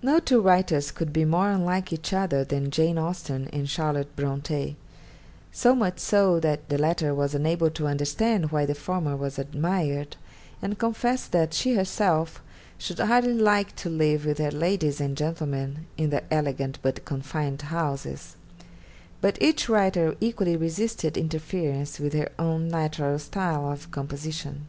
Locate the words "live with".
13.90-14.38